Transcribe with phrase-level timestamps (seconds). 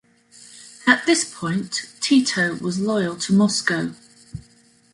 [0.87, 3.93] At this point, Tito was loyal to Moscow.